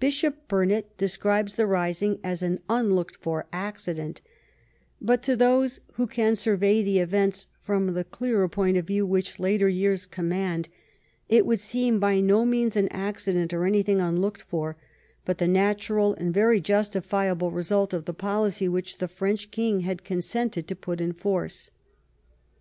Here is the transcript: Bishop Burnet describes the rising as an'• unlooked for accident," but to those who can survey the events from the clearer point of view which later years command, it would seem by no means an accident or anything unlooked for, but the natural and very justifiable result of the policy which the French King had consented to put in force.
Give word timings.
Bishop 0.00 0.48
Burnet 0.48 0.96
describes 0.96 1.54
the 1.54 1.68
rising 1.68 2.18
as 2.24 2.42
an'• 2.42 2.58
unlooked 2.68 3.14
for 3.20 3.46
accident," 3.52 4.20
but 5.00 5.22
to 5.22 5.36
those 5.36 5.78
who 5.92 6.08
can 6.08 6.34
survey 6.34 6.82
the 6.82 6.98
events 6.98 7.46
from 7.62 7.94
the 7.94 8.02
clearer 8.02 8.48
point 8.48 8.76
of 8.76 8.88
view 8.88 9.06
which 9.06 9.38
later 9.38 9.68
years 9.68 10.04
command, 10.04 10.68
it 11.28 11.46
would 11.46 11.60
seem 11.60 12.00
by 12.00 12.20
no 12.20 12.44
means 12.44 12.74
an 12.74 12.88
accident 12.88 13.54
or 13.54 13.64
anything 13.64 14.00
unlooked 14.00 14.42
for, 14.42 14.76
but 15.24 15.38
the 15.38 15.46
natural 15.46 16.14
and 16.14 16.34
very 16.34 16.60
justifiable 16.60 17.52
result 17.52 17.94
of 17.94 18.04
the 18.04 18.12
policy 18.12 18.68
which 18.68 18.98
the 18.98 19.06
French 19.06 19.52
King 19.52 19.82
had 19.82 20.02
consented 20.02 20.66
to 20.66 20.74
put 20.74 21.00
in 21.00 21.12
force. 21.12 21.70